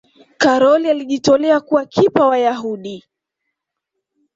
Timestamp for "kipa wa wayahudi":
1.85-3.03